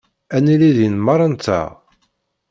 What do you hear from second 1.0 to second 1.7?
merra-nteɣ.